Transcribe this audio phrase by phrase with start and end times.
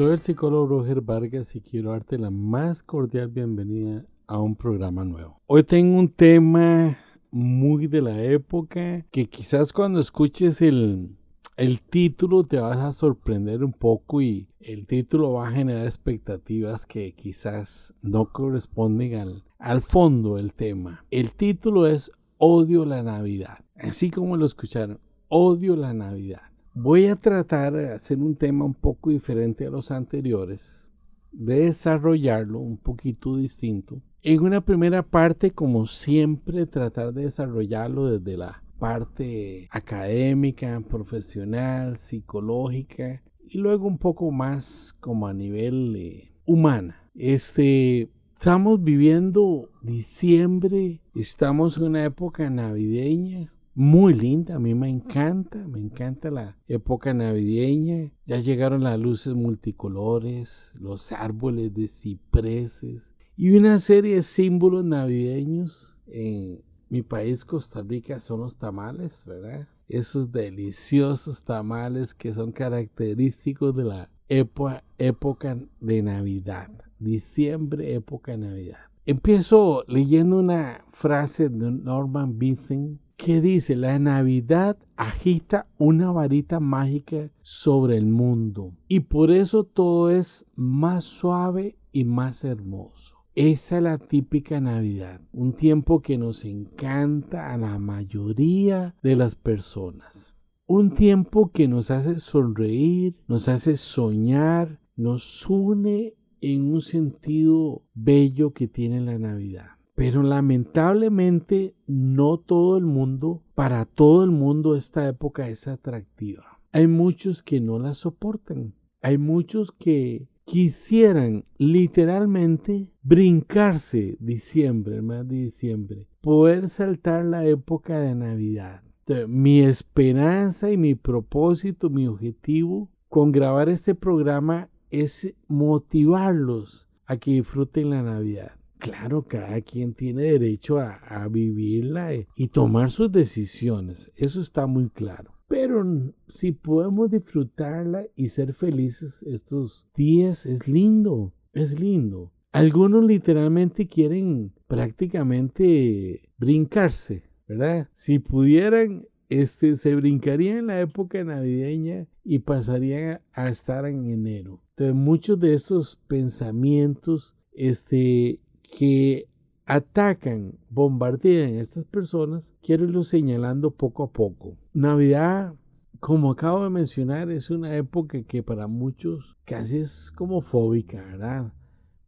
[0.00, 5.04] Soy el psicólogo Roger Vargas y quiero darte la más cordial bienvenida a un programa
[5.04, 5.42] nuevo.
[5.46, 6.96] Hoy tengo un tema
[7.30, 11.18] muy de la época que quizás cuando escuches el,
[11.58, 16.86] el título te vas a sorprender un poco y el título va a generar expectativas
[16.86, 21.04] que quizás no corresponden al, al fondo del tema.
[21.10, 23.58] El título es Odio la Navidad.
[23.74, 24.98] Así como lo escucharon,
[25.28, 26.49] odio la Navidad.
[26.74, 30.88] Voy a tratar de hacer un tema un poco diferente a los anteriores,
[31.32, 34.00] de desarrollarlo un poquito distinto.
[34.22, 43.20] En una primera parte, como siempre, tratar de desarrollarlo desde la parte académica, profesional, psicológica
[43.48, 47.02] y luego un poco más como a nivel eh, humana.
[47.16, 55.58] Este, estamos viviendo diciembre, estamos en una época navideña, muy linda, a mí me encanta,
[55.68, 58.10] me encanta la época navideña.
[58.26, 65.96] Ya llegaron las luces multicolores, los árboles de cipreses y una serie de símbolos navideños.
[66.06, 69.68] En mi país, Costa Rica, son los tamales, ¿verdad?
[69.88, 78.38] Esos deliciosos tamales que son característicos de la época, época de Navidad, diciembre, época de
[78.38, 78.78] Navidad.
[79.06, 83.76] Empiezo leyendo una frase de Norman Vincent ¿Qué dice?
[83.76, 91.04] La Navidad agita una varita mágica sobre el mundo y por eso todo es más
[91.04, 93.18] suave y más hermoso.
[93.34, 99.34] Esa es la típica Navidad, un tiempo que nos encanta a la mayoría de las
[99.34, 100.34] personas.
[100.66, 108.54] Un tiempo que nos hace sonreír, nos hace soñar, nos une en un sentido bello
[108.54, 109.79] que tiene la Navidad.
[110.00, 116.58] Pero lamentablemente no todo el mundo, para todo el mundo esta época es atractiva.
[116.72, 118.72] Hay muchos que no la soportan.
[119.02, 128.00] Hay muchos que quisieran literalmente brincarse diciembre, el mes de diciembre, poder saltar la época
[128.00, 128.82] de Navidad.
[129.28, 137.32] mi esperanza y mi propósito, mi objetivo con grabar este programa es motivarlos a que
[137.32, 138.59] disfruten la Navidad.
[138.80, 145.34] Claro, cada quien tiene derecho a, vivirla y tomar sus decisiones, eso está muy claro.
[145.48, 145.84] Pero
[146.28, 152.32] si podemos disfrutarla y ser felices estos días, es lindo, es lindo.
[152.52, 157.88] Algunos literalmente quieren prácticamente brincarse, ¿verdad?
[157.92, 164.62] Si pudieran, este, se brincarían en la época navideña y pasarían a estar en enero.
[164.70, 169.28] Entonces, muchos de estos pensamientos este, que
[169.66, 174.56] atacan, bombardean a estas personas, quiero irlo señalando poco a poco.
[174.72, 175.54] Navidad,
[176.00, 181.52] como acabo de mencionar, es una época que para muchos casi es como fóbica, ¿verdad?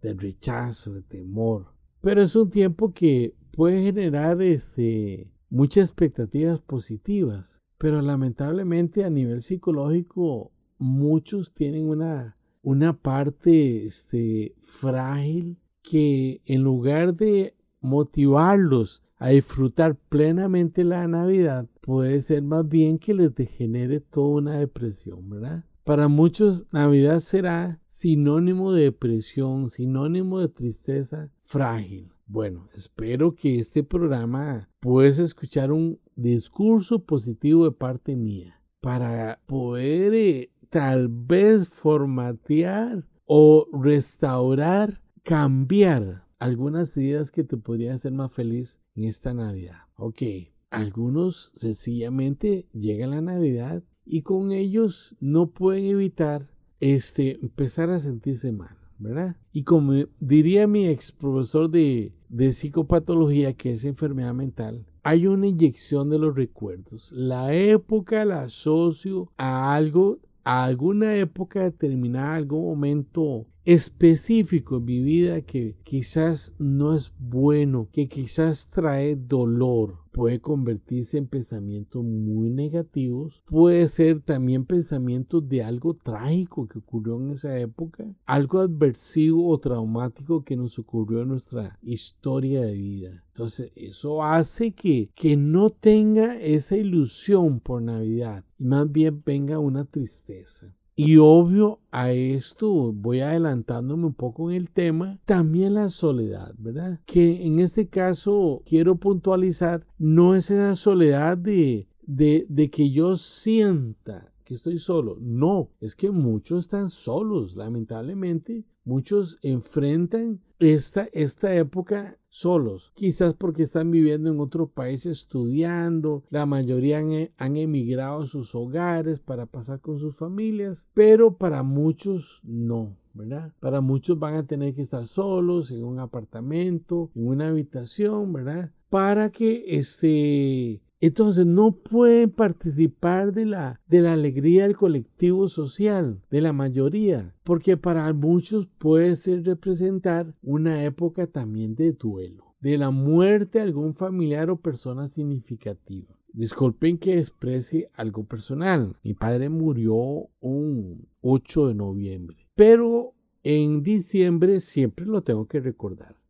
[0.01, 1.67] De rechazo, de temor.
[2.01, 7.63] Pero es un tiempo que puede generar este, muchas expectativas positivas.
[7.79, 17.15] Pero lamentablemente a nivel psicológico muchos tienen una, una parte este, frágil que en lugar
[17.15, 24.41] de motivarlos a disfrutar plenamente la Navidad, puede ser más bien que les degenere toda
[24.41, 25.65] una depresión, ¿verdad?
[25.85, 32.13] Para muchos, Navidad será sinónimo de depresión, sinónimo de tristeza frágil.
[32.27, 40.15] Bueno, espero que este programa puedas escuchar un discurso positivo de parte mía para poder
[40.15, 48.81] eh, tal vez formatear o restaurar cambiar algunas ideas que te podrían hacer más feliz
[48.97, 49.79] en esta Navidad.
[49.97, 50.23] Ok,
[50.71, 56.49] algunos sencillamente llegan la Navidad y con ellos no pueden evitar
[56.81, 59.37] este, empezar a sentirse mal, ¿verdad?
[59.53, 65.47] Y como diría mi ex profesor de, de psicopatología, que es enfermedad mental, hay una
[65.47, 67.13] inyección de los recuerdos.
[67.13, 75.01] La época la asocio a algo, a alguna época determinada, algún momento específico en mi
[75.01, 82.51] vida que quizás no es bueno, que quizás trae dolor, puede convertirse en pensamientos muy
[82.51, 89.49] negativos, puede ser también pensamientos de algo trágico que ocurrió en esa época, algo adversivo
[89.49, 93.25] o traumático que nos ocurrió en nuestra historia de vida.
[93.29, 99.61] Entonces eso hace que, que no tenga esa ilusión por Navidad y más bien venga
[99.61, 100.75] una tristeza.
[101.05, 107.01] Y obvio a esto, voy adelantándome un poco en el tema, también la soledad, ¿verdad?
[107.07, 113.17] Que en este caso quiero puntualizar, no es esa soledad de, de, de que yo
[113.17, 115.17] sienta que estoy solo.
[115.21, 118.65] No, es que muchos están solos, lamentablemente.
[118.85, 126.47] Muchos enfrentan esta, esta época solos, quizás porque están viviendo en otro país estudiando, la
[126.47, 132.41] mayoría han, han, emigrado a sus hogares para pasar con sus familias, pero para muchos
[132.45, 132.97] no.
[133.15, 133.53] ¿verdad?
[133.61, 138.71] Para muchos van a tener que estar solos en un apartamento, en una habitación, ¿verdad?
[138.89, 146.23] Para que este entonces no pueden participar de la, de la alegría del colectivo social,
[146.31, 152.79] de la mayoría, porque para muchos puede ser representar una época también de duelo, de
[152.79, 156.15] la muerte de algún familiar o persona significativa.
[156.33, 158.97] Disculpen que exprese algo personal.
[159.03, 162.47] Mi padre murió un 8 de noviembre.
[162.55, 163.13] Pero
[163.43, 166.22] en diciembre siempre lo tengo que recordar.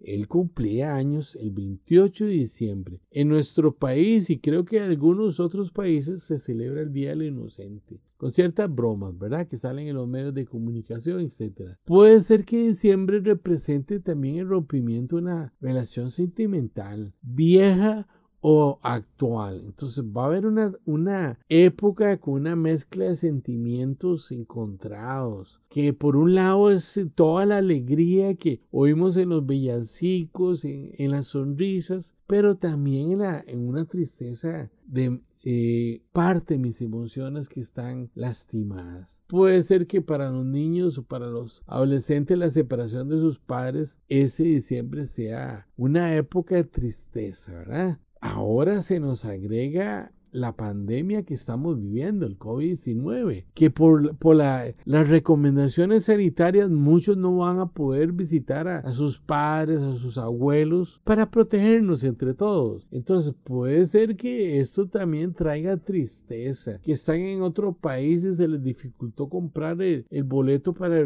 [0.00, 3.00] Él cumplía años el 28 de diciembre.
[3.10, 7.22] En nuestro país y creo que en algunos otros países se celebra el Día del
[7.22, 9.48] Inocente, con ciertas bromas, ¿verdad?
[9.48, 11.76] Que salen en los medios de comunicación, etc.
[11.84, 18.06] Puede ser que diciembre represente también el rompimiento de una relación sentimental vieja
[18.40, 19.62] o actual.
[19.64, 26.16] Entonces va a haber una, una época con una mezcla de sentimientos encontrados, que por
[26.16, 32.56] un lado es toda la alegría que oímos en los villancicos, en, las sonrisas, pero
[32.56, 39.22] también en, la, en una tristeza de eh, parte de mis emociones que están lastimadas.
[39.28, 44.00] Puede ser que para los niños o para los adolescentes la separación de sus padres
[44.08, 48.00] ese diciembre sea una época de tristeza, ¿verdad?
[48.26, 55.08] Ahora se nos agrega la pandemia que estamos viviendo, el COVID-19, que por, por las
[55.08, 61.30] recomendaciones sanitarias muchos no van a poder visitar a, sus padres, a sus abuelos, para
[61.30, 62.86] protegernos entre todos.
[62.90, 68.46] Entonces puede ser que esto también traiga tristeza, que están en otro país y se
[68.46, 71.02] les dificultó comprar el, boleto para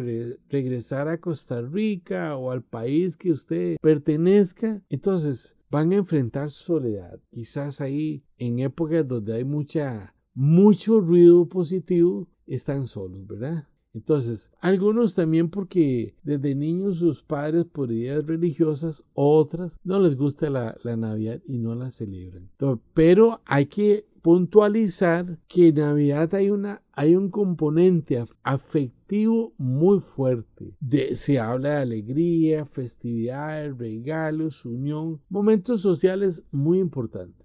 [0.49, 4.81] regresar a Costa Rica o al país que usted pertenezca.
[4.89, 7.21] Entonces, van a enfrentar soledad.
[7.31, 13.67] Quizás ahí en épocas donde hay mucha, mucho ruido positivo, están solos, ¿verdad?
[13.93, 20.49] Entonces, algunos también porque desde niños sus padres por ideas religiosas, otras no les gusta
[20.49, 22.49] la, Navidad y no la celebran.
[22.95, 30.75] pero hay que puntualizar que en Navidad hay, una, hay un componente afectivo muy fuerte.
[31.15, 37.41] Se habla de alegría, festividades, regalos, unión, momentos sociales muy importantes.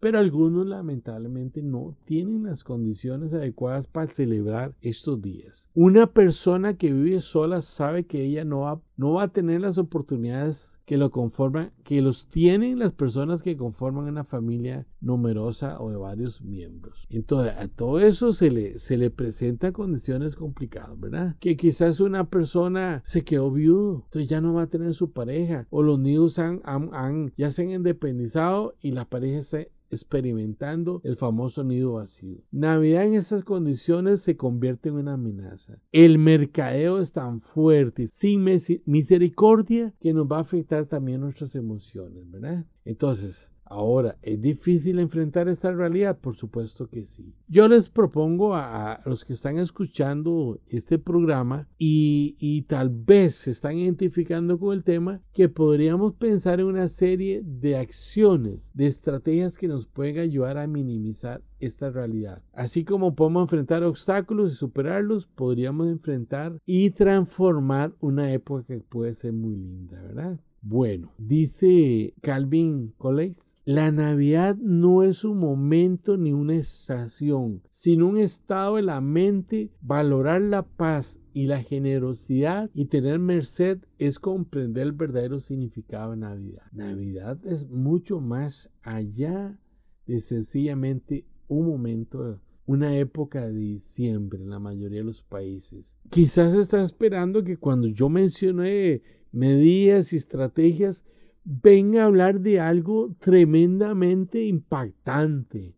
[0.00, 5.68] Pero algunos lamentablemente no tienen las condiciones adecuadas para celebrar estos días.
[5.74, 9.78] Una persona que vive sola sabe que ella no va, no va a tener las
[9.78, 15.90] oportunidades que lo conforman, que los tienen las personas que conforman una familia numerosa o
[15.90, 17.08] de varios miembros.
[17.10, 21.34] Entonces, a todo eso se le, se le presenta condiciones complicadas, ¿verdad?
[21.40, 25.66] Que quizás una persona se quedó viudo, entonces ya no va a tener su pareja,
[25.70, 31.16] o los niños han, han, ya se han independizado y la pareja está experimentando el
[31.16, 32.38] famoso nido vacío.
[32.50, 35.78] Navidad en esas condiciones se convierte en una amenaza.
[35.92, 38.44] El mercadeo es tan fuerte, sin
[38.86, 42.64] misericordia, que nos va a afectar también nuestras emociones, ¿verdad?
[42.84, 46.18] Entonces, Ahora, ¿es difícil enfrentar esta realidad?
[46.18, 47.32] Por supuesto que sí.
[47.48, 53.78] Yo les propongo a, los que están escuchando este programa y, tal vez se están
[53.78, 59.68] identificando con el tema, que podríamos pensar en una serie de acciones, de estrategias que
[59.68, 62.42] nos pueden ayudar a minimizar esta realidad.
[62.52, 69.14] Así como podemos enfrentar obstáculos y superarlos, podríamos enfrentar y transformar una época que puede
[69.14, 70.38] ser muy linda, ¿verdad?
[70.64, 78.18] Bueno, dice Calvin Coles, la Navidad no es un momento ni una estación, sino un
[78.18, 79.72] estado de la mente.
[79.80, 86.18] Valorar la paz y la generosidad y tener merced es comprender el verdadero significado de
[86.18, 86.62] Navidad.
[86.70, 89.58] Navidad es mucho más allá
[90.06, 95.96] de sencillamente un momento una época de diciembre en la mayoría de los países.
[96.10, 101.04] Quizás está esperando que cuando yo mencioné medidas y estrategias,
[101.44, 105.74] venga a hablar de algo tremendamente impactante,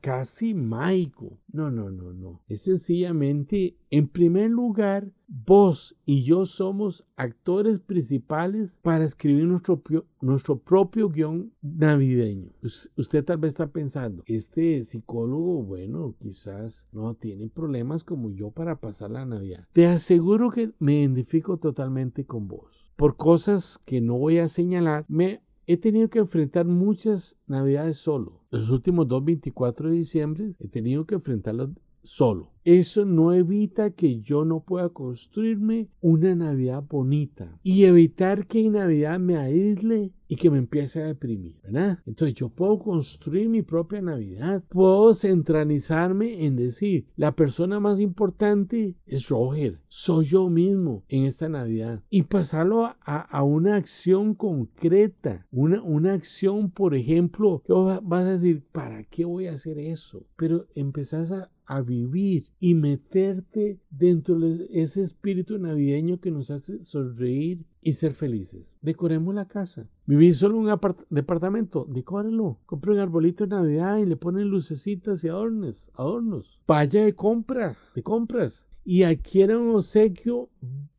[0.00, 1.38] casi mágico.
[1.50, 2.42] No, no, no, no.
[2.48, 9.82] Es sencillamente, en primer lugar, vos y yo somos actores principales para escribir nuestro,
[10.20, 12.50] nuestro propio guion navideño.
[12.96, 18.76] Usted tal vez está pensando, este psicólogo, bueno, quizás no tiene problemas como yo para
[18.76, 19.66] pasar la Navidad.
[19.72, 22.92] Te aseguro que me identifico totalmente con vos.
[22.96, 25.40] Por cosas que no voy a señalar, me
[25.70, 28.40] He tenido que enfrentar muchas navidades solo.
[28.50, 31.68] Los últimos dos 24 de diciembre he tenido que enfrentarlos
[32.08, 32.52] solo.
[32.64, 38.72] Eso no evita que yo no pueda construirme una Navidad bonita y evitar que en
[38.72, 42.00] Navidad me aísle y que me empiece a deprimir, ¿verdad?
[42.04, 48.94] Entonces yo puedo construir mi propia Navidad, puedo centralizarme en decir, la persona más importante
[49.06, 55.82] es Roger, soy yo mismo en esta Navidad y pasarlo a, una acción concreta, una,
[55.82, 60.26] una acción, por ejemplo, que vas a decir, ¿para qué voy a hacer eso?
[60.36, 66.82] Pero empezás a, a vivir y meterte dentro de ese espíritu navideño que nos hace
[66.82, 68.74] sonreír y ser felices.
[68.80, 69.86] Decoremos la casa.
[70.06, 72.58] Vivir solo en un departamento, decórelo.
[72.64, 76.58] Compre un arbolito de Navidad y le ponen lucecitas y adornos, adornos.
[76.66, 80.48] Vaya de compra, de compras y adquiera un obsequio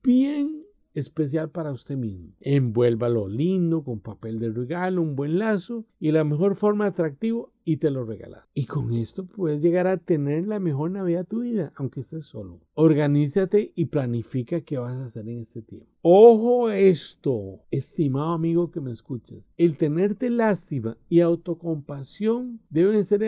[0.04, 2.30] bien especial para usted mismo.
[2.42, 7.78] Envuélvalo lindo con papel de regalo, un buen lazo y la mejor forma atractivo y
[7.78, 8.48] te lo regalas.
[8.56, 12.26] Y con esto puedes llegar a tener la mejor Navidad de tu vida, aunque estés
[12.26, 12.62] solo.
[12.74, 15.92] Organízate y planifica qué vas a hacer en este tiempo.
[16.02, 19.40] Ojo esto, estimado amigo que me escuchas.
[19.58, 23.22] El tenerte lástima y autocompasión deben ser